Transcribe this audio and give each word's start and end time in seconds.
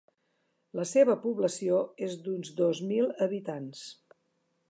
La 0.79 0.85
seva 0.91 1.15
població 1.25 1.83
és 2.09 2.17
d'uns 2.27 2.51
dos 2.61 2.81
mil 2.93 3.13
habitants. 3.27 3.87